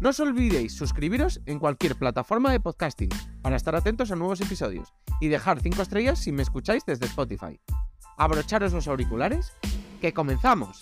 No 0.00 0.10
os 0.10 0.20
olvidéis 0.20 0.78
suscribiros 0.78 1.42
en 1.44 1.58
cualquier 1.58 1.98
plataforma 1.98 2.52
de 2.52 2.60
podcasting 2.60 3.10
para 3.42 3.56
estar 3.56 3.74
atentos 3.74 4.12
a 4.12 4.14
nuevos 4.14 4.40
episodios 4.40 4.94
y 5.20 5.26
dejar 5.26 5.58
5 5.58 5.82
estrellas 5.82 6.20
si 6.20 6.30
me 6.30 6.42
escucháis 6.42 6.86
desde 6.86 7.06
Spotify. 7.06 7.58
Abrocharos 8.16 8.72
los 8.72 8.86
auriculares, 8.86 9.52
que 10.00 10.12
comenzamos. 10.12 10.78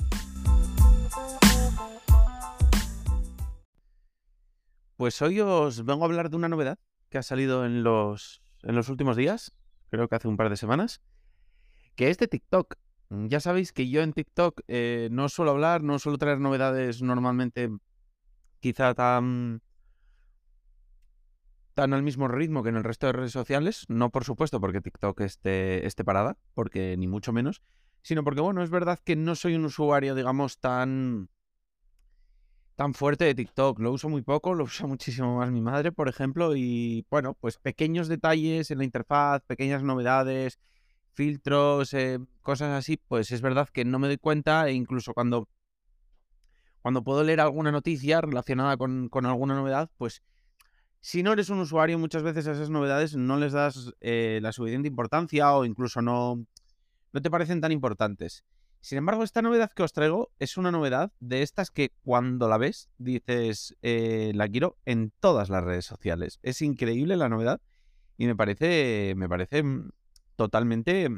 Pues 4.99 5.23
hoy 5.23 5.41
os 5.41 5.87
vengo 5.87 6.03
a 6.03 6.09
hablar 6.09 6.29
de 6.29 6.37
una 6.37 6.51
novedad 6.51 6.79
que 7.09 7.17
ha 7.17 7.23
salido 7.23 7.65
en 7.65 7.83
los, 7.83 8.43
en 8.65 8.75
los 8.75 8.91
últimos 8.91 9.17
días, 9.17 9.57
creo 9.89 10.09
que 10.09 10.17
hace 10.17 10.29
un 10.29 10.37
par 10.37 10.51
de 10.51 10.59
semanas, 10.59 11.01
que 11.95 12.11
es 12.11 12.19
de 12.19 12.29
TikTok. 12.29 12.75
Ya 13.09 13.41
sabéis 13.41 13.73
que 13.73 13.89
yo 13.89 14.03
en 14.03 14.13
TikTok 14.13 14.61
eh, 14.69 15.09
no 15.11 15.31
suelo 15.31 15.53
hablar, 15.53 15.83
no 15.83 15.99
suelo 15.99 16.19
traer 16.19 16.39
novedades 16.39 17.01
normalmente 17.01 17.71
quizá 18.61 18.95
tan 18.95 19.63
tan 21.75 21.93
al 21.93 22.03
mismo 22.03 22.27
ritmo 22.27 22.63
que 22.63 22.71
en 22.71 22.77
el 22.77 22.85
resto 22.85 23.07
de 23.07 23.13
redes 23.13 23.33
sociales, 23.33 23.85
no 23.89 24.11
por 24.11 24.25
supuesto 24.25 24.61
porque 24.61 24.81
TikTok 24.81 25.21
esté, 25.21 25.87
esté 25.87 26.05
parada, 26.05 26.39
porque 26.55 26.97
ni 26.97 27.07
mucho 27.07 27.35
menos, 27.35 27.61
sino 28.01 28.25
porque 28.25 28.41
bueno, 28.41 28.63
es 28.63 28.71
verdad 28.71 28.99
que 29.05 29.15
no 29.15 29.35
soy 29.35 29.57
un 29.57 29.67
usuario, 29.67 30.15
digamos, 30.15 30.59
tan 30.59 31.29
tan 32.77 32.95
fuerte 32.95 33.25
de 33.25 33.35
TikTok, 33.35 33.79
lo 33.81 33.93
uso 33.93 34.09
muy 34.09 34.23
poco, 34.23 34.55
lo 34.55 34.65
usa 34.65 34.87
muchísimo 34.87 35.37
más 35.37 35.51
mi 35.51 35.61
madre, 35.61 35.93
por 35.93 36.09
ejemplo, 36.09 36.55
y 36.57 37.05
bueno, 37.11 37.35
pues 37.35 37.59
pequeños 37.59 38.09
detalles 38.09 38.71
en 38.71 38.79
la 38.79 38.85
interfaz, 38.85 39.43
pequeñas 39.47 39.83
novedades, 39.83 40.59
filtros, 41.15 41.93
eh, 41.95 42.19
cosas 42.43 42.71
así, 42.73 42.99
pues 43.09 43.33
es 43.33 43.41
verdad 43.41 43.69
que 43.71 43.85
no 43.85 43.99
me 43.99 44.07
doy 44.07 44.19
cuenta 44.19 44.69
e 44.69 44.73
incluso 44.73 45.15
cuando 45.15 45.49
cuando 46.87 47.03
puedo 47.03 47.25
leer 47.25 47.41
alguna 47.41 47.73
noticia 47.73 48.21
relacionada 48.21 48.77
con, 48.77 49.11
alguna 49.25 49.57
novedad, 49.57 49.91
pues 49.99 50.23
si 51.01 51.25
no 51.25 51.33
eres 51.33 51.51
un 51.51 51.59
usuario, 51.59 51.99
muchas 51.99 52.23
veces 52.23 52.47
a 52.47 52.53
esas 52.53 52.71
novedades 52.71 53.17
no 53.17 53.39
les 53.39 53.55
das 53.55 53.93
eh, 54.01 54.39
la 54.41 54.53
suficiente 54.53 54.87
importancia 54.87 55.53
o 55.53 55.65
incluso 55.65 56.01
no, 56.01 56.47
no 57.13 57.21
te 57.21 57.29
parecen 57.29 57.61
tan 57.61 57.73
importantes. 57.73 58.45
Sin 58.79 58.99
embargo, 58.99 59.25
esta 59.25 59.43
novedad 59.43 59.73
que 59.73 59.83
os 59.83 59.93
traigo 59.93 60.31
es 60.39 60.59
una 60.59 60.71
novedad 60.71 61.11
de 61.19 61.43
estas 61.43 61.73
que 61.73 61.91
cuando 62.05 62.49
la 62.49 62.57
ves 62.57 62.89
dices, 62.99 63.77
eh, 63.83 64.31
la 64.37 64.47
quiero 64.47 64.79
en 64.85 65.13
todas 65.19 65.51
las 65.51 65.65
redes 65.65 65.87
sociales. 65.87 66.39
Es 66.45 66.63
increíble 66.63 67.17
la 67.17 67.29
novedad 67.29 67.61
y 68.17 68.27
me 68.27 68.37
parece, 68.37 69.15
me 69.17 69.29
parece 69.29 69.61
mm, 69.61 69.91
totalmente 70.37 71.09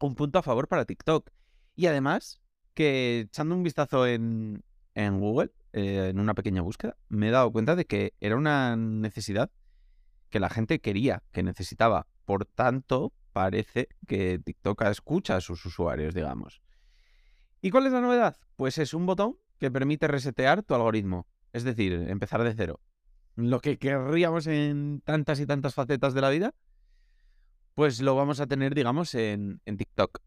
un 0.00 0.14
punto 0.16 0.40
a 0.40 0.42
favor 0.42 0.66
para 0.66 0.84
TikTok. 0.84 1.30
Y 1.76 1.86
además, 1.86 2.40
que 2.74 3.20
echando 3.20 3.54
un 3.54 3.62
vistazo 3.62 4.04
en, 4.04 4.64
en 5.06 5.20
Google, 5.20 5.50
eh, 5.72 6.08
en 6.10 6.20
una 6.20 6.34
pequeña 6.34 6.62
búsqueda, 6.62 6.96
me 7.08 7.28
he 7.28 7.30
dado 7.30 7.50
cuenta 7.52 7.76
de 7.76 7.86
que 7.86 8.14
era 8.20 8.36
una 8.36 8.76
necesidad 8.76 9.50
que 10.28 10.40
la 10.40 10.48
gente 10.48 10.80
quería, 10.80 11.22
que 11.32 11.42
necesitaba. 11.42 12.06
Por 12.24 12.44
tanto, 12.46 13.12
parece 13.32 13.88
que 14.06 14.38
TikTok 14.38 14.82
escucha 14.82 15.36
a 15.36 15.40
sus 15.40 15.64
usuarios, 15.64 16.14
digamos. 16.14 16.62
¿Y 17.60 17.70
cuál 17.70 17.86
es 17.86 17.92
la 17.92 18.00
novedad? 18.00 18.36
Pues 18.56 18.78
es 18.78 18.94
un 18.94 19.06
botón 19.06 19.36
que 19.58 19.70
permite 19.70 20.08
resetear 20.08 20.62
tu 20.62 20.74
algoritmo, 20.74 21.26
es 21.52 21.64
decir, 21.64 21.92
empezar 21.92 22.42
de 22.42 22.54
cero. 22.54 22.80
Lo 23.36 23.60
que 23.60 23.78
querríamos 23.78 24.46
en 24.46 25.02
tantas 25.04 25.40
y 25.40 25.46
tantas 25.46 25.74
facetas 25.74 26.14
de 26.14 26.20
la 26.20 26.30
vida, 26.30 26.54
pues 27.74 28.00
lo 28.00 28.14
vamos 28.14 28.40
a 28.40 28.46
tener, 28.46 28.74
digamos, 28.74 29.14
en, 29.14 29.60
en 29.66 29.76
TikTok. 29.76 30.20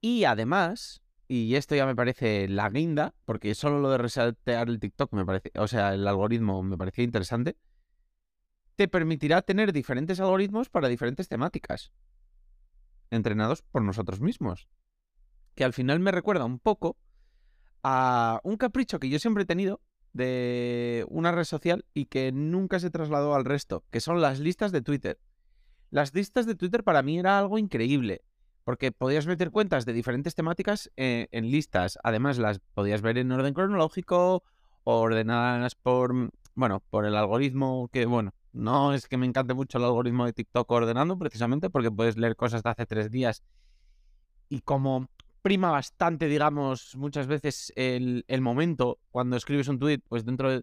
Y 0.00 0.24
además, 0.24 1.02
y 1.32 1.54
esto 1.54 1.76
ya 1.76 1.86
me 1.86 1.94
parece 1.94 2.48
la 2.48 2.68
guinda, 2.70 3.14
porque 3.24 3.54
solo 3.54 3.78
lo 3.78 3.88
de 3.88 3.98
resetear 3.98 4.68
el 4.68 4.80
TikTok 4.80 5.12
me 5.12 5.24
parece, 5.24 5.52
o 5.54 5.68
sea, 5.68 5.94
el 5.94 6.08
algoritmo 6.08 6.60
me 6.64 6.76
parecía 6.76 7.04
interesante, 7.04 7.56
te 8.74 8.88
permitirá 8.88 9.40
tener 9.40 9.72
diferentes 9.72 10.18
algoritmos 10.18 10.70
para 10.70 10.88
diferentes 10.88 11.28
temáticas, 11.28 11.92
entrenados 13.12 13.62
por 13.62 13.82
nosotros 13.82 14.20
mismos. 14.20 14.66
Que 15.54 15.62
al 15.62 15.72
final 15.72 16.00
me 16.00 16.10
recuerda 16.10 16.44
un 16.44 16.58
poco 16.58 16.96
a 17.84 18.40
un 18.42 18.56
capricho 18.56 18.98
que 18.98 19.08
yo 19.08 19.20
siempre 19.20 19.44
he 19.44 19.46
tenido 19.46 19.80
de 20.12 21.06
una 21.08 21.30
red 21.30 21.44
social 21.44 21.84
y 21.94 22.06
que 22.06 22.32
nunca 22.32 22.80
se 22.80 22.90
trasladó 22.90 23.36
al 23.36 23.44
resto, 23.44 23.84
que 23.92 24.00
son 24.00 24.20
las 24.20 24.40
listas 24.40 24.72
de 24.72 24.82
Twitter. 24.82 25.20
Las 25.90 26.12
listas 26.12 26.46
de 26.46 26.56
Twitter 26.56 26.82
para 26.82 27.02
mí 27.02 27.20
era 27.20 27.38
algo 27.38 27.56
increíble. 27.56 28.24
Porque 28.64 28.92
podías 28.92 29.26
meter 29.26 29.50
cuentas 29.50 29.84
de 29.86 29.92
diferentes 29.92 30.34
temáticas 30.34 30.90
eh, 30.96 31.28
en 31.32 31.50
listas. 31.50 31.98
Además, 32.02 32.38
las 32.38 32.60
podías 32.74 33.02
ver 33.02 33.18
en 33.18 33.32
orden 33.32 33.54
cronológico, 33.54 34.44
ordenadas 34.84 35.74
por, 35.74 36.12
mm, 36.12 36.30
bueno, 36.54 36.82
por 36.90 37.06
el 37.06 37.16
algoritmo 37.16 37.88
que, 37.92 38.06
bueno, 38.06 38.32
no 38.52 38.92
es 38.92 39.08
que 39.08 39.16
me 39.16 39.26
encante 39.26 39.54
mucho 39.54 39.78
el 39.78 39.84
algoritmo 39.84 40.26
de 40.26 40.32
TikTok 40.32 40.70
ordenando, 40.70 41.18
precisamente 41.18 41.70
porque 41.70 41.90
puedes 41.90 42.16
leer 42.16 42.36
cosas 42.36 42.62
de 42.62 42.70
hace 42.70 42.86
tres 42.86 43.10
días 43.10 43.42
y 44.48 44.60
como 44.60 45.08
prima 45.42 45.70
bastante, 45.70 46.26
digamos, 46.26 46.96
muchas 46.96 47.26
veces 47.26 47.72
el, 47.76 48.24
el 48.28 48.40
momento 48.42 48.98
cuando 49.10 49.36
escribes 49.36 49.68
un 49.68 49.78
tweet, 49.78 50.00
pues 50.08 50.24
dentro 50.24 50.50
de 50.50 50.62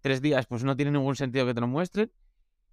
tres 0.00 0.22
días, 0.22 0.46
pues 0.46 0.64
no 0.64 0.76
tiene 0.76 0.92
ningún 0.92 1.16
sentido 1.16 1.44
que 1.44 1.54
te 1.54 1.60
lo 1.60 1.66
muestren. 1.66 2.10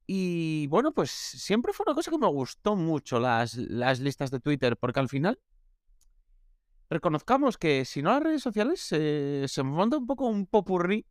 Y 0.08 0.68
bueno, 0.68 0.92
pues 0.94 1.12
siempre 1.12 1.74
fue 1.74 1.86
una 1.88 1.96
cosa 1.96 2.12
que 2.12 2.18
me 2.18 2.28
gustó 2.28 2.76
mucho 2.76 3.20
las, 3.20 3.56
las 3.56 4.00
listas 4.00 4.32
de 4.32 4.40
Twitter, 4.40 4.78
porque 4.78 5.00
al 5.00 5.10
final 5.10 5.40
reconozcamos 6.90 7.58
que 7.58 7.86
si 7.86 8.02
no 8.02 8.12
las 8.12 8.24
redes 8.24 8.44
sociales 8.44 8.82
se 8.82 9.64
monta 9.64 9.98
un 9.98 10.06
poco 10.06 10.28
un 10.28 10.46
popurrí 10.46 11.06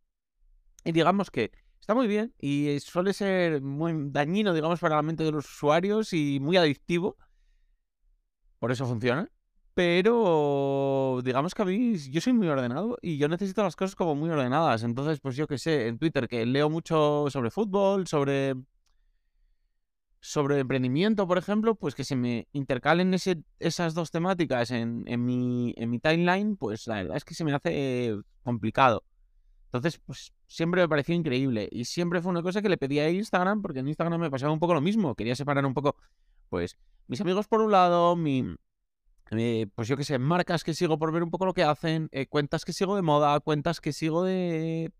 y 0.85 0.91
digamos 0.91 1.29
que 1.29 1.51
está 1.79 1.93
muy 1.93 2.07
bien 2.07 2.33
y 2.39 2.79
suele 2.79 3.13
ser 3.13 3.61
muy 3.61 3.93
dañino, 4.11 4.53
digamos, 4.53 4.79
para 4.79 4.95
la 4.95 5.01
mente 5.01 5.23
de 5.23 5.31
los 5.31 5.45
usuarios 5.45 6.13
y 6.13 6.39
muy 6.39 6.57
adictivo. 6.57 7.17
Por 8.59 8.71
eso 8.71 8.85
funciona. 8.85 9.29
Pero 9.73 11.19
digamos 11.23 11.53
que 11.53 11.61
a 11.61 11.65
mí 11.65 11.97
yo 11.97 12.21
soy 12.21 12.31
muy 12.31 12.47
ordenado 12.47 12.97
y 13.01 13.17
yo 13.17 13.27
necesito 13.27 13.61
las 13.61 13.75
cosas 13.75 13.95
como 13.95 14.15
muy 14.15 14.29
ordenadas. 14.29 14.83
Entonces, 14.83 15.19
pues 15.19 15.35
yo 15.35 15.47
qué 15.47 15.57
sé, 15.57 15.87
en 15.87 15.99
Twitter 15.99 16.27
que 16.29 16.45
leo 16.45 16.69
mucho 16.69 17.25
sobre 17.29 17.51
fútbol, 17.51 18.07
sobre 18.07 18.55
sobre 20.25 20.59
emprendimiento, 20.59 21.27
por 21.27 21.37
ejemplo, 21.37 21.75
pues 21.75 21.93
que 21.93 22.03
se 22.03 22.15
me 22.15 22.47
intercalen 22.51 23.13
esas 23.13 23.93
dos 23.93 24.09
temáticas 24.09 24.71
en, 24.71 25.03
mi, 25.23 25.73
timeline, 26.01 26.57
pues 26.57 26.87
la 26.87 26.95
verdad 26.95 27.17
es 27.17 27.23
que 27.23 27.35
se 27.35 27.43
me 27.43 27.53
hace 27.53 28.17
complicado. 28.43 29.03
Entonces, 29.65 30.01
pues 30.03 30.33
siempre 30.47 30.81
me 30.81 30.89
pareció 30.89 31.13
increíble. 31.13 31.69
Y 31.71 31.85
siempre 31.85 32.21
fue 32.21 32.31
una 32.31 32.41
cosa 32.41 32.63
que 32.63 32.69
le 32.69 32.77
pedía 32.77 33.03
a 33.03 33.11
Instagram, 33.11 33.61
porque 33.61 33.79
en 33.79 33.87
Instagram 33.87 34.19
me 34.19 34.31
pasaba 34.31 34.51
un 34.51 34.59
poco 34.59 34.73
lo 34.73 34.81
mismo. 34.81 35.13
Quería 35.13 35.35
separar 35.35 35.63
un 35.63 35.75
poco, 35.75 35.95
pues, 36.49 36.75
mis 37.07 37.21
amigos 37.21 37.47
por 37.47 37.61
un 37.61 37.71
lado, 37.71 38.15
mi, 38.15 38.55
eh, 39.29 39.67
pues 39.75 39.87
yo 39.87 39.95
qué 39.95 40.03
sé, 40.03 40.17
marcas 40.17 40.63
que 40.63 40.73
sigo 40.73 40.97
por 40.97 41.11
ver 41.11 41.21
un 41.21 41.29
poco 41.29 41.45
lo 41.45 41.53
que 41.53 41.63
hacen, 41.63 42.09
eh, 42.11 42.25
cuentas 42.25 42.65
que 42.65 42.73
sigo 42.73 42.95
de 42.95 43.03
moda, 43.03 43.39
cuentas 43.41 43.79
que 43.79 43.93
sigo 43.93 44.23
de 44.23 44.91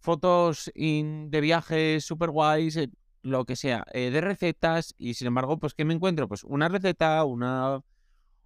fotos 0.00 0.70
de 0.74 1.40
viajes 1.40 2.04
super 2.04 2.30
guays, 2.30 2.76
eh, 2.76 2.90
lo 3.22 3.44
que 3.44 3.56
sea, 3.56 3.84
eh, 3.92 4.10
de 4.10 4.20
recetas 4.20 4.94
y 4.98 5.14
sin 5.14 5.28
embargo, 5.28 5.58
pues 5.58 5.74
¿qué 5.74 5.84
me 5.84 5.94
encuentro? 5.94 6.28
Pues 6.28 6.44
una 6.44 6.68
receta, 6.68 7.24
una, 7.24 7.80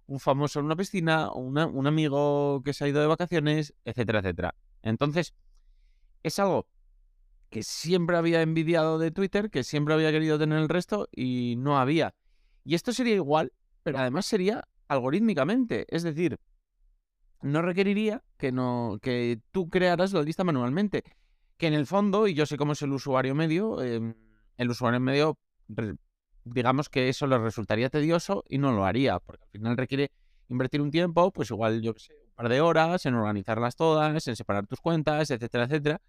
un 0.07 0.19
famoso 0.19 0.59
en 0.59 0.65
una 0.65 0.75
piscina, 0.75 1.31
un 1.31 1.87
amigo 1.87 2.61
que 2.63 2.73
se 2.73 2.85
ha 2.85 2.87
ido 2.87 3.01
de 3.01 3.07
vacaciones, 3.07 3.73
etcétera, 3.85 4.19
etcétera. 4.19 4.55
Entonces, 4.81 5.33
es 6.23 6.39
algo 6.39 6.67
que 7.49 7.63
siempre 7.63 8.17
había 8.17 8.41
envidiado 8.41 8.97
de 8.97 9.11
Twitter, 9.11 9.51
que 9.51 9.63
siempre 9.63 9.93
había 9.93 10.11
querido 10.11 10.39
tener 10.39 10.57
el 10.57 10.69
resto 10.69 11.07
y 11.11 11.55
no 11.57 11.77
había. 11.77 12.15
Y 12.63 12.75
esto 12.75 12.91
sería 12.93 13.13
igual, 13.13 13.53
pero 13.83 13.99
además 13.99 14.25
sería 14.25 14.63
algorítmicamente, 14.87 15.85
es 15.89 16.03
decir, 16.03 16.39
no 17.41 17.61
requeriría 17.61 18.23
que 18.37 18.51
no 18.51 18.97
que 19.01 19.39
tú 19.51 19.69
crearas 19.69 20.13
la 20.13 20.23
lista 20.23 20.43
manualmente, 20.43 21.03
que 21.57 21.67
en 21.67 21.73
el 21.73 21.85
fondo, 21.85 22.27
y 22.27 22.33
yo 22.33 22.45
sé 22.45 22.57
cómo 22.57 22.73
es 22.73 22.81
el 22.81 22.93
usuario 22.93 23.35
medio, 23.35 23.81
em, 23.83 24.15
el 24.57 24.69
usuario 24.69 24.99
medio, 24.99 25.37
digamos 26.43 26.89
que 26.89 27.09
eso 27.09 27.27
le 27.27 27.37
resultaría 27.37 27.89
tedioso 27.89 28.43
y 28.47 28.57
no 28.57 28.71
lo 28.71 28.85
haría, 28.85 29.19
porque 29.19 29.43
al 29.45 29.51
final 29.51 29.77
requiere 29.77 30.11
invertir 30.49 30.81
un 30.81 30.91
tiempo, 30.91 31.31
pues 31.31 31.51
igual, 31.51 31.81
yo 31.81 31.93
qué 31.93 31.99
sé, 31.99 32.13
un 32.13 32.35
par 32.35 32.49
de 32.49 32.61
horas 32.61 33.05
en 33.05 33.15
organizarlas 33.15 33.75
todas, 33.75 34.27
en 34.27 34.35
separar 34.35 34.67
tus 34.67 34.79
cuentas, 34.79 35.31
etcétera, 35.31 35.65
etcétera. 35.65 36.01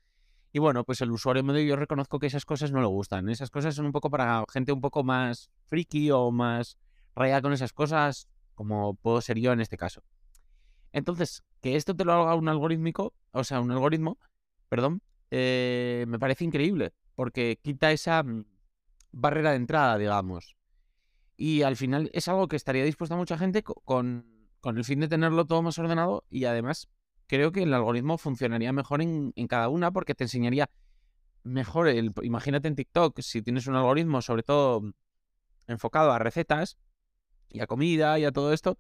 Y 0.53 0.61
bueno, 0.61 0.85
pues 0.85 1.01
el 1.01 1.11
usuario 1.11 1.43
medio 1.43 1.63
yo 1.65 1.77
reconozco 1.77 2.21
que 2.21 2.29
esas 2.29 2.45
cosas 2.45 2.71
no 2.71 2.81
le 2.81 2.87
gustan. 2.87 3.29
Esas 3.29 3.51
cosas 3.51 3.75
son 3.75 3.87
un 3.87 3.93
poco 3.93 4.09
para 4.09 4.45
gente 4.53 4.71
un 4.71 4.81
poco 4.81 5.03
más 5.03 5.51
friki 5.67 6.13
o 6.13 6.31
más 6.31 6.79
rayada 7.17 7.43
con 7.43 7.53
esas 7.53 7.73
cosas, 7.73 8.29
como 8.55 8.95
puedo 8.95 9.21
ser 9.21 9.39
yo 9.39 9.53
en 9.53 9.61
este 9.61 9.77
caso. 9.77 10.03
Entonces, 10.93 11.43
que 11.61 11.75
esto 11.75 11.97
te 11.97 12.05
lo 12.05 12.13
haga 12.13 12.37
un 12.37 12.49
algorítmico, 12.49 13.15
o 13.33 13.43
sea, 13.43 13.61
un 13.61 13.73
algoritmo, 13.73 14.17
perdón, 14.69 15.03
eh, 15.33 16.05
me 16.07 16.21
parece 16.21 16.45
increíble, 16.45 16.93
porque 17.15 17.59
quita 17.63 17.93
esa 17.93 18.23
mm, 18.23 18.45
barrera 19.13 19.51
de 19.51 19.57
entrada, 19.57 19.99
digamos. 19.99 20.57
Y 21.37 21.63
al 21.63 21.77
final 21.77 22.11
es 22.13 22.29
algo 22.29 22.49
que 22.49 22.57
estaría 22.57 22.85
dispuesta 22.85 23.17
mucha 23.17 23.39
gente 23.39 23.63
con, 23.63 24.27
con 24.61 24.79
el 24.79 24.85
fin 24.85 25.01
de 25.01 25.09
tenerlo 25.09 25.47
todo 25.47 25.63
más 25.63 25.79
ordenado 25.79 26.25
y 26.31 26.45
además 26.45 26.89
creo 27.27 27.53
que 27.53 27.63
el 27.63 27.75
algoritmo 27.75 28.19
funcionaría 28.19 28.73
mejor 28.73 29.03
en, 29.03 29.33
cada 29.49 29.69
una 29.69 29.91
porque 29.91 30.15
te 30.15 30.25
enseñaría 30.25 30.71
mejor. 31.43 31.89
El, 31.89 32.13
imagínate 32.23 32.69
en 32.69 32.77
TikTok, 32.77 33.21
si 33.21 33.43
tienes 33.43 33.67
un 33.67 33.77
algoritmo 33.77 34.23
sobre 34.23 34.43
todo 34.43 34.83
enfocado 35.67 36.13
a 36.13 36.19
recetas 36.19 36.77
y 37.49 37.61
a 37.61 37.67
comida 37.67 38.19
y 38.19 38.25
a 38.25 38.33
todo 38.33 38.53
esto, 38.53 38.79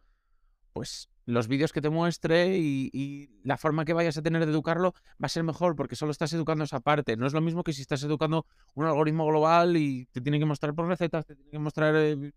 pues 0.72 1.08
los 1.26 1.48
vídeos 1.48 1.72
que 1.72 1.80
te 1.80 1.90
muestre 1.90 2.58
y, 2.58 3.30
la 3.44 3.56
forma 3.58 3.84
que 3.84 3.92
vayas 3.92 4.16
a 4.16 4.22
tener 4.22 4.44
de 4.44 4.50
educarlo 4.50 4.94
va 5.22 5.26
a 5.26 5.28
ser 5.28 5.42
mejor 5.42 5.76
porque 5.76 5.96
solo 5.96 6.12
estás 6.12 6.32
educando 6.32 6.64
esa 6.64 6.80
parte. 6.80 7.16
No 7.16 7.26
es 7.26 7.32
lo 7.32 7.40
mismo 7.40 7.62
que 7.62 7.72
si 7.72 7.82
estás 7.82 8.02
educando 8.02 8.46
un 8.74 8.86
algoritmo 8.86 9.26
global 9.26 9.76
y 9.76 10.06
te 10.06 10.20
tiene 10.20 10.38
que 10.38 10.46
mostrar 10.46 10.74
por 10.74 10.86
recetas, 10.86 11.26
te 11.26 11.34
tiene 11.36 11.50
que 11.50 11.58
mostrar, 11.58 11.94
eh, 11.96 12.32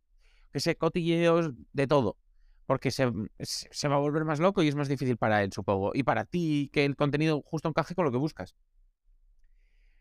que 0.51 0.60
sé, 0.60 0.75
cotilleos, 0.75 1.51
de 1.74 1.88
todo 1.88 2.18
porque 2.68 2.92
se, 2.92 3.06
va 3.06 3.95
a 3.95 4.00
volver 4.00 4.25
más 4.25 4.39
loco 4.39 4.62
y 4.62 4.68
es 4.68 4.75
más 4.75 4.89
difícil 4.89 5.18
para 5.18 5.42
él, 5.42 5.51
supongo. 5.54 5.92
Y 5.94 6.04
para 6.04 6.25
ti, 6.25 6.69
que 6.74 6.84
el 6.84 6.98
contenido 6.98 7.42
justo 7.42 7.69
encaje 7.69 7.95
con 7.95 8.04
lo 8.04 8.12
que 8.12 8.18
buscas. 8.18 8.56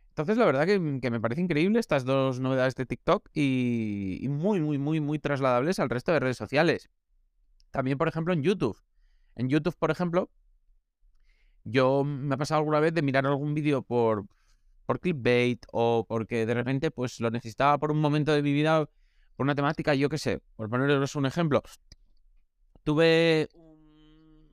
Entonces, 0.08 0.36
la 0.36 0.46
verdad 0.46 0.66
que, 0.66 0.78
me 0.80 1.20
parece 1.20 1.42
increíble 1.42 1.78
estas 1.78 2.04
dos 2.04 2.40
novedades 2.40 2.74
de 2.74 2.84
TikTok 2.84 3.28
y, 3.32 4.26
muy, 4.28 4.60
muy, 4.60 4.78
muy, 4.78 5.00
muy 5.00 5.18
trasladables 5.20 5.78
al 5.78 5.90
resto 5.90 6.10
de 6.12 6.18
redes 6.18 6.36
sociales. 6.36 6.90
También, 7.76 7.98
por 7.98 8.08
ejemplo, 8.08 8.32
en 8.32 8.42
YouTube. 8.42 8.74
En 9.34 9.50
YouTube, 9.50 9.76
por 9.78 9.90
ejemplo, 9.90 10.30
yo 11.62 12.04
me 12.04 12.34
ha 12.34 12.38
pasado 12.38 12.60
alguna 12.60 12.80
vez 12.80 12.94
de 12.94 13.02
mirar 13.02 13.26
algún 13.26 13.52
vídeo 13.52 13.82
por, 13.82 14.24
por 14.86 14.98
clickbait 14.98 15.66
o 15.72 16.06
porque 16.08 16.46
de 16.46 16.54
repente 16.54 16.90
pues 16.90 17.20
lo 17.20 17.30
necesitaba 17.30 17.76
por 17.76 17.92
un 17.92 18.00
momento 18.00 18.32
de 18.32 18.42
mi 18.42 18.54
vida, 18.54 18.88
por 19.36 19.44
una 19.44 19.54
temática, 19.54 19.94
yo 19.94 20.08
qué 20.08 20.16
sé, 20.16 20.40
por 20.56 20.70
poneros 20.70 21.16
un 21.16 21.26
ejemplo, 21.26 21.62
tuve 22.82 23.50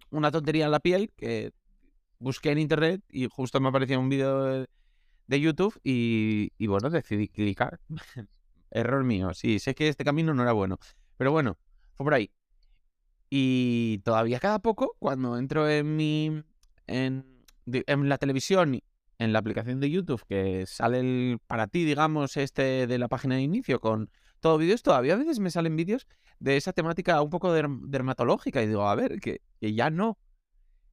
una 0.09 0.29
tontería 0.29 0.65
en 0.65 0.71
la 0.71 0.81
piel 0.81 1.13
que 1.15 1.53
busqué 2.19 2.51
en 2.51 2.57
internet 2.57 3.03
y 3.07 3.29
justo 3.29 3.61
me 3.61 3.69
apareció 3.69 3.97
un 4.01 4.09
vídeo 4.09 4.67
de, 5.27 5.39
YouTube 5.39 5.79
y, 5.81 6.67
bueno, 6.67 6.89
decidí 6.89 7.29
clicar. 7.29 7.79
Error 8.69 9.05
mío, 9.05 9.33
sí, 9.33 9.59
sé 9.59 9.73
que 9.75 9.87
este 9.87 10.03
camino 10.03 10.33
no 10.33 10.43
era 10.43 10.51
bueno, 10.51 10.77
pero 11.15 11.31
bueno, 11.31 11.57
fue 11.95 12.03
por 12.03 12.15
ahí. 12.15 12.29
Y 13.35 13.97
todavía 14.03 14.39
cada 14.39 14.59
poco, 14.59 14.95
cuando 14.99 15.39
entro 15.39 15.67
en 15.67 15.95
mi. 15.95 16.43
en, 16.85 17.25
la 17.65 18.19
televisión, 18.19 18.79
en 19.17 19.33
la 19.33 19.39
aplicación 19.39 19.79
de 19.79 19.89
YouTube, 19.89 20.23
que 20.29 20.67
sale 20.67 20.99
el, 20.99 21.39
para 21.47 21.65
ti, 21.65 21.83
digamos, 21.83 22.37
este 22.37 22.85
de 22.85 22.99
la 22.99 23.07
página 23.07 23.33
de 23.33 23.41
inicio 23.41 23.79
con 23.79 24.11
todo 24.39 24.59
vídeos, 24.59 24.83
todavía 24.83 25.15
a 25.15 25.17
veces 25.17 25.39
me 25.39 25.49
salen 25.49 25.75
vídeos 25.75 26.05
de 26.37 26.57
esa 26.57 26.73
temática 26.73 27.19
un 27.23 27.31
poco 27.31 27.51
dermatológica 27.51 28.61
y 28.61 28.67
digo, 28.67 28.87
a 28.87 28.93
ver, 28.93 29.19
que, 29.19 29.41
ya 29.61 29.89
no. 29.89 30.19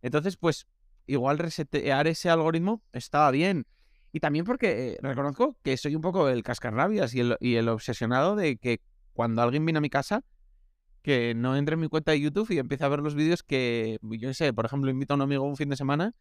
Entonces, 0.01 0.39
pues 0.39 0.67
igual 1.07 1.37
resetear 1.37 2.07
ese 2.07 2.31
algoritmo 2.31 2.83
estaba 2.95 3.31
bien. 3.33 3.67
Y 4.13 4.21
también 4.21 4.47
porque 4.47 4.93
eh, 4.93 4.99
reconozco 5.03 5.59
que 5.63 5.77
soy 5.77 5.95
un 5.95 6.01
poco 6.01 6.31
el 6.31 6.43
cascarrabias 6.43 7.15
y 7.15 7.21
el, 7.21 7.37
y 7.39 7.57
el 7.57 7.69
obsesionado 7.69 8.35
de 8.35 8.57
que 8.57 8.81
cuando 9.13 9.43
alguien 9.43 9.67
viene 9.67 9.77
a 9.77 9.83
mi 9.83 9.91
casa, 9.91 10.25
que 11.03 11.35
no 11.35 11.57
entre 11.57 11.75
en 11.75 11.81
mi 11.81 11.89
cuenta 11.89 12.13
de 12.13 12.21
YouTube 12.21 12.51
y 12.51 12.59
empiece 12.59 12.85
a 12.85 12.89
ver 12.89 13.01
los 13.01 13.15
vídeos 13.15 13.43
que, 13.43 13.99
yo 14.03 14.35
sé, 14.35 14.53
por 14.53 14.67
ejemplo, 14.67 14.91
invito 14.91 15.15
a 15.15 15.17
un 15.17 15.23
amigo 15.23 15.45
un 15.45 15.57
fin 15.57 15.69
de 15.69 15.77
semana, 15.77 16.15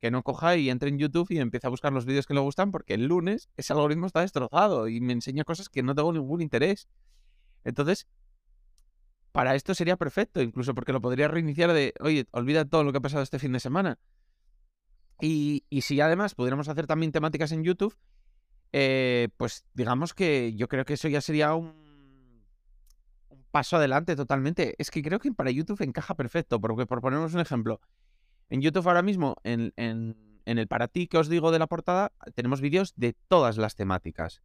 que 0.00 0.10
no 0.10 0.22
coja 0.22 0.56
y 0.56 0.70
entre 0.70 0.90
en 0.90 0.98
YouTube 0.98 1.30
y 1.30 1.38
empiece 1.38 1.66
a 1.66 1.70
buscar 1.70 1.92
los 1.92 2.04
vídeos 2.04 2.26
que 2.26 2.34
le 2.34 2.40
gustan 2.40 2.70
porque 2.70 2.94
el 2.94 3.06
lunes 3.06 3.48
ese 3.56 3.72
algoritmo 3.72 4.06
está 4.06 4.20
destrozado 4.20 4.88
y 4.88 5.00
me 5.00 5.12
enseña 5.12 5.44
cosas 5.44 5.68
que 5.68 5.82
no 5.82 5.94
tengo 5.94 6.12
ningún 6.12 6.40
interés. 6.40 6.88
Entonces, 7.64 8.06
para 9.32 9.54
esto 9.54 9.74
sería 9.74 9.96
perfecto, 9.96 10.40
incluso 10.40 10.74
porque 10.74 10.92
lo 10.92 11.00
podría 11.00 11.28
reiniciar 11.28 11.72
de, 11.72 11.94
oye, 12.00 12.26
olvida 12.30 12.64
todo 12.64 12.84
lo 12.84 12.92
que 12.92 12.98
ha 12.98 13.02
pasado 13.02 13.22
este 13.22 13.38
fin 13.38 13.52
de 13.52 13.60
semana. 13.60 13.98
Y, 15.20 15.64
si 15.82 16.00
además 16.00 16.34
pudiéramos 16.34 16.68
hacer 16.68 16.86
también 16.86 17.10
temáticas 17.10 17.50
en 17.50 17.64
YouTube, 17.64 17.96
eh, 18.72 19.28
pues 19.36 19.64
digamos 19.74 20.14
que 20.14 20.54
yo 20.54 20.68
creo 20.68 20.84
que 20.84 20.94
eso 20.94 21.08
ya 21.08 21.20
sería 21.20 21.54
un, 21.54 21.87
paso 23.58 23.76
adelante 23.76 24.14
totalmente. 24.14 24.76
Es 24.78 24.88
que 24.88 25.02
creo 25.02 25.18
que 25.18 25.32
para 25.32 25.50
YouTube 25.50 25.82
encaja 25.82 26.14
perfecto, 26.14 26.60
porque 26.60 26.86
por 26.86 27.00
ponernos 27.00 27.34
un 27.34 27.40
ejemplo, 27.40 27.80
en 28.50 28.62
YouTube 28.62 28.86
ahora 28.86 29.02
mismo, 29.02 29.34
en, 29.42 29.72
en 29.76 30.14
el 30.44 30.68
para 30.68 30.86
ti 30.86 31.08
que 31.08 31.18
os 31.18 31.28
digo 31.28 31.50
de 31.50 31.58
la 31.58 31.66
portada, 31.66 32.12
tenemos 32.36 32.60
vídeos 32.60 32.92
de 32.94 33.16
todas 33.26 33.56
las 33.56 33.74
temáticas. 33.74 34.42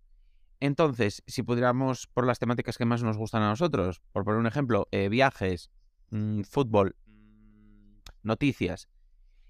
Entonces, 0.59 1.21
si 1.27 1.43
pudiéramos, 1.43 2.07
por 2.07 2.25
las 2.25 2.39
temáticas 2.39 2.75
que 2.75 2.85
más 2.85 3.03
nos 3.03 3.15
gustan 3.15 3.43
a 3.43 3.49
nosotros, 3.49 4.01
por 4.13 4.23
poner 4.23 4.39
un 4.39 4.47
ejemplo, 4.47 4.87
eh, 4.89 5.09
viajes, 5.09 5.69
mm, 6.09 6.41
fútbol, 6.41 6.95
mm, 7.05 7.97
noticias, 8.23 8.89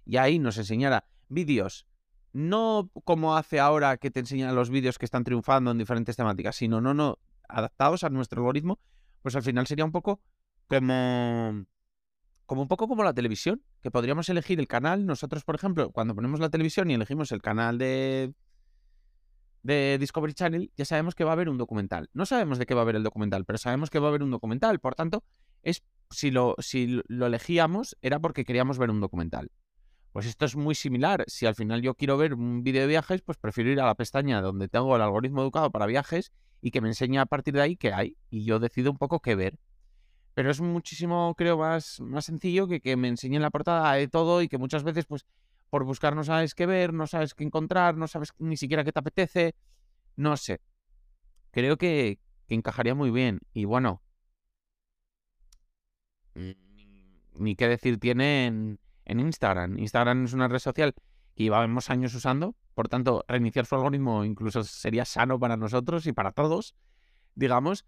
y 0.03 0.17
ahí 0.17 0.39
nos 0.39 0.57
enseñara 0.57 1.05
vídeos, 1.29 1.87
no 2.33 2.91
como 3.05 3.37
hace 3.37 3.61
ahora 3.61 3.95
que 3.95 4.11
te 4.11 4.19
enseñan 4.19 4.55
los 4.55 4.69
vídeos 4.69 4.97
que 4.97 5.05
están 5.05 5.23
triunfando 5.23 5.71
en 5.71 5.77
diferentes 5.77 6.17
temáticas, 6.17 6.57
sino 6.57 6.81
no, 6.81 6.93
no, 6.93 7.17
adaptados 7.47 8.03
a 8.03 8.09
nuestro 8.09 8.41
algoritmo, 8.41 8.77
pues 9.23 9.35
al 9.35 9.41
final 9.41 9.65
sería 9.65 9.85
un 9.85 9.91
poco 9.91 10.21
como, 10.67 11.65
como 12.45 12.61
un 12.61 12.67
poco 12.67 12.87
como 12.87 13.03
la 13.03 13.13
televisión, 13.13 13.63
que 13.81 13.89
podríamos 13.89 14.29
elegir 14.29 14.59
el 14.59 14.67
canal. 14.67 15.05
Nosotros, 15.05 15.43
por 15.43 15.55
ejemplo, 15.55 15.91
cuando 15.91 16.13
ponemos 16.13 16.39
la 16.39 16.49
televisión 16.49 16.91
y 16.91 16.93
elegimos 16.93 17.31
el 17.31 17.41
canal 17.41 17.79
de 17.79 18.33
de 19.63 19.97
Discovery 19.97 20.33
Channel, 20.33 20.71
ya 20.75 20.85
sabemos 20.85 21.15
que 21.15 21.23
va 21.23 21.31
a 21.31 21.33
haber 21.33 21.49
un 21.49 21.57
documental. 21.57 22.09
No 22.13 22.25
sabemos 22.25 22.59
de 22.59 22.65
qué 22.65 22.73
va 22.73 22.81
a 22.81 22.83
haber 22.83 22.97
el 22.97 23.03
documental, 23.03 23.45
pero 23.45 23.57
sabemos 23.57 23.89
que 23.89 23.97
va 23.97 24.07
a 24.07 24.09
haber 24.09 24.21
un 24.21 24.29
documental. 24.29 24.79
Por 24.79 24.93
tanto, 24.93 25.23
es 25.63 25.83
si 26.09 26.31
lo, 26.31 26.55
si 26.59 27.01
lo 27.07 27.25
elegíamos 27.25 27.97
era 28.01 28.19
porque 28.19 28.45
queríamos 28.45 28.77
ver 28.77 28.91
un 28.91 28.99
documental. 28.99 29.51
Pues 30.11 30.27
esto 30.27 30.45
es 30.45 30.55
muy 30.55 30.75
similar. 30.75 31.23
Si 31.27 31.45
al 31.45 31.55
final 31.55 31.81
yo 31.81 31.95
quiero 31.95 32.17
ver 32.17 32.33
un 32.35 32.61
vídeo 32.61 32.81
de 32.81 32.87
viajes, 32.87 33.21
pues 33.21 33.37
prefiero 33.37 33.71
ir 33.71 33.79
a 33.79 33.85
la 33.85 33.95
pestaña 33.95 34.41
donde 34.41 34.67
tengo 34.67 34.95
el 34.95 35.01
algoritmo 35.01 35.41
educado 35.41 35.71
para 35.71 35.87
viajes 35.87 36.31
y 36.63 36.71
que 36.71 36.79
me 36.79 36.87
enseñe 36.87 37.19
a 37.19 37.25
partir 37.25 37.53
de 37.53 37.61
ahí 37.61 37.75
qué 37.75 37.91
hay. 37.91 38.15
Y 38.29 38.45
yo 38.45 38.57
decido 38.57 38.89
un 38.89 38.97
poco 38.97 39.19
qué 39.19 39.35
ver. 39.35 39.59
Pero 40.33 40.49
es 40.49 40.61
muchísimo, 40.61 41.35
creo, 41.35 41.57
más, 41.57 41.99
más 41.99 42.23
sencillo 42.23 42.69
que 42.69 42.79
que 42.79 42.95
me 42.95 43.09
enseñen 43.09 43.41
la 43.41 43.51
portada 43.51 43.93
de 43.95 44.07
todo 44.07 44.41
y 44.41 44.47
que 44.47 44.57
muchas 44.57 44.83
veces, 44.85 45.05
pues, 45.05 45.25
por 45.69 45.83
buscar 45.83 46.15
no 46.15 46.23
sabes 46.23 46.55
qué 46.55 46.65
ver, 46.65 46.93
no 46.93 47.05
sabes 47.05 47.33
qué 47.33 47.43
encontrar, 47.43 47.97
no 47.97 48.07
sabes 48.07 48.31
ni 48.39 48.55
siquiera 48.55 48.85
qué 48.85 48.93
te 48.93 48.99
apetece, 48.99 49.55
no 50.15 50.37
sé. 50.37 50.61
Creo 51.51 51.77
que, 51.77 52.19
encajaría 52.47 52.95
muy 52.95 53.11
bien. 53.11 53.41
Y 53.53 53.65
bueno, 53.65 54.01
ni 56.33 57.55
qué 57.57 57.67
decir 57.67 57.99
tiene 57.99 58.45
en, 58.45 58.79
Instagram. 59.05 59.79
Instagram 59.79 60.23
es 60.25 60.33
una 60.33 60.47
red 60.47 60.59
social 60.59 60.93
que 61.35 61.43
llevamos 61.43 61.89
años 61.89 62.15
usando, 62.15 62.55
por 62.73 62.89
tanto, 62.89 63.23
reiniciar 63.27 63.65
su 63.65 63.75
algoritmo 63.75 64.25
incluso 64.25 64.63
sería 64.63 65.05
sano 65.05 65.39
para 65.39 65.57
nosotros 65.57 66.07
y 66.07 66.13
para 66.13 66.31
todos, 66.31 66.75
digamos. 67.35 67.85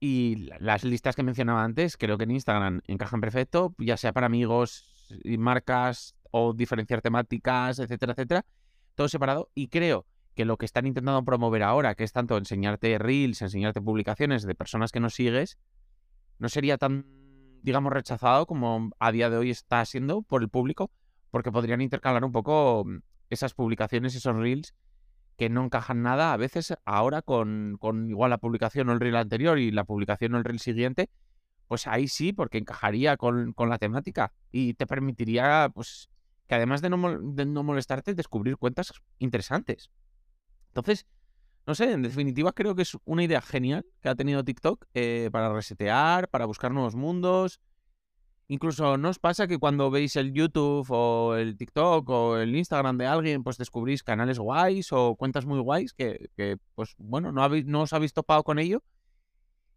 Y 0.00 0.48
las 0.60 0.84
listas 0.84 1.16
que 1.16 1.24
mencionaba 1.24 1.64
antes, 1.64 1.96
creo 1.96 2.18
que 2.18 2.24
en 2.24 2.30
Instagram 2.30 2.80
encajan 2.86 3.20
perfecto, 3.20 3.74
ya 3.78 3.96
sea 3.96 4.12
para 4.12 4.26
amigos 4.26 5.08
y 5.24 5.38
marcas, 5.38 6.14
o 6.30 6.52
diferenciar 6.52 7.00
temáticas, 7.00 7.78
etcétera, 7.78 8.12
etcétera, 8.12 8.46
todo 8.94 9.08
separado. 9.08 9.50
Y 9.54 9.68
creo 9.68 10.06
que 10.34 10.44
lo 10.44 10.56
que 10.56 10.66
están 10.66 10.86
intentando 10.86 11.24
promover 11.24 11.62
ahora, 11.62 11.94
que 11.94 12.04
es 12.04 12.12
tanto 12.12 12.36
enseñarte 12.36 12.96
reels, 12.98 13.42
enseñarte 13.42 13.80
publicaciones 13.80 14.44
de 14.44 14.54
personas 14.54 14.92
que 14.92 15.00
no 15.00 15.10
sigues, 15.10 15.58
no 16.38 16.48
sería 16.48 16.78
tan, 16.78 17.06
digamos, 17.62 17.92
rechazado 17.92 18.46
como 18.46 18.90
a 19.00 19.10
día 19.10 19.30
de 19.30 19.36
hoy 19.36 19.50
está 19.50 19.84
siendo 19.84 20.22
por 20.22 20.42
el 20.42 20.48
público, 20.48 20.90
porque 21.30 21.50
podrían 21.50 21.80
intercalar 21.80 22.24
un 22.24 22.32
poco 22.32 22.86
esas 23.30 23.54
publicaciones, 23.54 24.14
esos 24.14 24.36
reels 24.36 24.74
que 25.36 25.48
no 25.48 25.64
encajan 25.64 26.02
nada 26.02 26.32
a 26.32 26.36
veces 26.36 26.74
ahora 26.84 27.22
con, 27.22 27.76
con 27.78 28.10
igual 28.10 28.30
la 28.30 28.38
publicación 28.38 28.88
o 28.88 28.92
el 28.92 29.00
reel 29.00 29.16
anterior 29.16 29.58
y 29.58 29.70
la 29.70 29.84
publicación 29.84 30.34
o 30.34 30.38
el 30.38 30.44
reel 30.44 30.58
siguiente, 30.58 31.10
pues 31.68 31.86
ahí 31.86 32.08
sí, 32.08 32.32
porque 32.32 32.58
encajaría 32.58 33.16
con, 33.16 33.52
con 33.52 33.68
la 33.68 33.78
temática 33.78 34.32
y 34.50 34.74
te 34.74 34.86
permitiría, 34.86 35.70
pues, 35.72 36.10
que 36.48 36.56
además 36.56 36.82
de 36.82 36.90
no, 36.90 37.62
molestarte, 37.62 38.14
descubrir 38.14 38.56
cuentas 38.56 38.92
interesantes. 39.18 39.90
Entonces, 40.68 41.06
no 41.66 41.74
sé, 41.74 41.92
en 41.92 42.02
definitiva 42.02 42.52
creo 42.52 42.74
que 42.74 42.82
es 42.82 42.96
una 43.04 43.22
idea 43.22 43.42
genial 43.42 43.86
que 44.00 44.08
ha 44.08 44.14
tenido 44.14 44.44
TikTok 44.44 44.86
eh, 44.94 45.28
para 45.30 45.52
resetear, 45.52 46.28
para 46.28 46.46
buscar 46.46 46.72
nuevos 46.72 46.96
mundos 46.96 47.60
Incluso 48.50 48.96
no 48.96 49.10
os 49.10 49.18
pasa 49.18 49.46
que 49.46 49.58
cuando 49.58 49.90
veis 49.90 50.16
el 50.16 50.32
YouTube 50.32 50.86
o 50.90 51.34
el 51.36 51.56
TikTok 51.56 52.08
o 52.08 52.38
el 52.38 52.56
Instagram 52.56 52.96
de 52.96 53.06
alguien, 53.06 53.42
pues 53.42 53.58
descubrís 53.58 54.02
canales 54.02 54.38
guays 54.38 54.90
o 54.92 55.16
cuentas 55.16 55.44
muy 55.44 55.60
guays 55.60 55.92
que, 55.92 56.30
que, 56.34 56.56
pues 56.74 56.94
bueno, 56.96 57.30
no, 57.30 57.42
habéis, 57.42 57.66
no 57.66 57.82
os 57.82 57.92
habéis 57.92 58.14
topado 58.14 58.42
con 58.44 58.58
ello. 58.58 58.82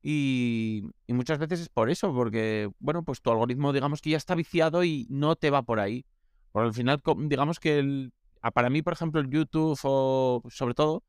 Y, 0.01 0.83
y 1.05 1.13
muchas 1.13 1.37
veces 1.37 1.59
es 1.59 1.69
por 1.69 1.89
eso, 1.89 2.13
porque, 2.13 2.71
bueno, 2.79 3.03
pues 3.03 3.21
tu 3.21 3.29
algoritmo, 3.29 3.73
digamos 3.73 4.01
que 4.01 4.11
ya 4.11 4.17
está 4.17 4.35
viciado 4.35 4.85
y 4.85 5.05
no 5.09 5.35
te 5.35 5.49
va 5.49 5.63
por 5.63 5.81
ahí. 5.81 6.05
Por 6.53 6.63
al 6.63 6.73
final, 6.73 7.01
digamos 7.27 7.59
que 7.59 8.09
para 8.53 8.69
mí, 8.69 8.81
por 8.81 8.93
ejemplo, 8.93 9.21
el 9.21 9.29
YouTube 9.29 9.77
o 9.83 10.43
sobre 10.49 10.73
todo, 10.73 11.03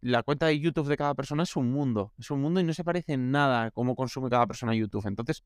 la 0.00 0.22
cuenta 0.22 0.46
de 0.46 0.58
YouTube 0.58 0.88
de 0.88 0.96
cada 0.96 1.14
persona 1.14 1.44
es 1.44 1.54
un 1.54 1.70
mundo. 1.70 2.12
Es 2.18 2.30
un 2.30 2.40
mundo 2.40 2.60
y 2.60 2.64
no 2.64 2.74
se 2.74 2.82
parece 2.82 3.12
en 3.12 3.30
nada 3.30 3.70
cómo 3.70 3.94
consume 3.94 4.28
cada 4.30 4.46
persona 4.46 4.74
YouTube. 4.74 5.06
Entonces, 5.06 5.44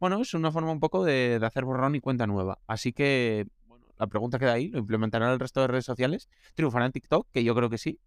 bueno, 0.00 0.20
es 0.22 0.32
una 0.32 0.50
forma 0.50 0.72
un 0.72 0.80
poco 0.80 1.04
de, 1.04 1.38
hacer 1.42 1.64
borrón 1.64 1.94
y 1.94 2.00
cuenta 2.00 2.26
nueva. 2.26 2.58
Así 2.66 2.92
que, 2.92 3.46
bueno, 3.66 3.86
la 3.98 4.06
pregunta 4.06 4.38
queda 4.38 4.54
ahí. 4.54 4.68
¿Lo 4.68 4.78
implementarán 4.78 5.30
el 5.30 5.38
resto 5.38 5.60
de 5.60 5.66
redes 5.66 5.84
sociales? 5.84 6.28
¿Triunfará 6.54 6.86
en 6.86 6.92
TikTok? 6.92 7.28
Que 7.30 7.44
yo 7.44 7.54
creo 7.54 7.68
que 7.68 7.76
sí. 7.76 8.00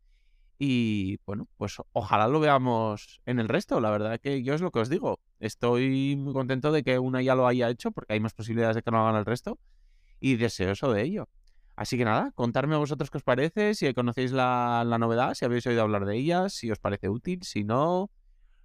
Y 0.57 1.19
bueno, 1.25 1.47
pues 1.57 1.77
ojalá 1.93 2.27
lo 2.27 2.39
veamos 2.39 3.21
en 3.27 3.39
el 3.39 3.47
resto. 3.47 3.79
La 3.79 3.91
verdad 3.91 4.19
que 4.19 4.41
yo 4.41 4.55
es 4.55 4.62
lo 4.62 4.71
que 4.71 4.79
os 4.79 4.89
digo. 4.89 5.19
Estoy 5.39 6.15
muy 6.15 6.33
contento 6.33 6.71
de 6.71 6.83
que 6.83 6.97
una 6.97 7.21
ya 7.21 7.35
lo 7.35 7.47
haya 7.47 7.69
hecho 7.69 7.91
porque 7.91 8.13
hay 8.13 8.19
más 8.19 8.33
posibilidades 8.33 8.75
de 8.75 8.81
que 8.81 8.89
no 8.89 9.01
hagan 9.01 9.19
el 9.19 9.25
resto 9.25 9.59
y 10.19 10.35
deseoso 10.35 10.91
de 10.91 11.03
ello. 11.03 11.29
Así 11.75 11.97
que 11.97 12.05
nada, 12.05 12.31
contadme 12.33 12.75
a 12.75 12.79
vosotros 12.79 13.09
qué 13.12 13.17
os 13.17 13.23
parece, 13.23 13.73
si 13.75 13.91
conocéis 13.93 14.31
la, 14.31 14.83
la 14.85 15.00
novedad, 15.00 15.33
si 15.33 15.45
habéis 15.45 15.65
oído 15.65 15.81
hablar 15.81 16.05
de 16.05 16.17
ella, 16.17 16.50
si 16.50 16.71
os 16.71 16.79
parece 16.79 17.09
útil, 17.09 17.41
si 17.43 17.63
no, 17.63 18.12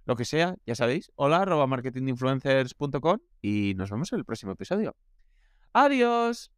lo 0.05 0.15
que 0.15 0.25
sea, 0.25 0.55
ya 0.65 0.75
sabéis. 0.75 1.11
Hola, 1.15 1.41
arroba 1.41 1.67
marketinginfluencers.com 1.67 3.19
y 3.41 3.73
nos 3.75 3.89
vemos 3.89 4.11
en 4.11 4.19
el 4.19 4.25
próximo 4.25 4.53
episodio. 4.53 4.95
¡Adiós! 5.73 6.51